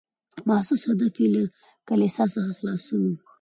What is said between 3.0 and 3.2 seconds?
و.